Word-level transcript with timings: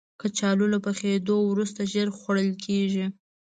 کچالو 0.21 0.65
له 0.73 0.79
پخېدو 0.85 1.35
وروسته 1.49 1.81
ژر 1.91 2.07
خوړل 2.17 2.49
کېږي 2.65 3.05